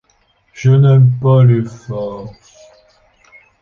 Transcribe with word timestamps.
Je 0.53 0.71
n’aime 0.71 1.11
pas 1.21 1.43
les 1.43 1.63
farces… 1.63 2.57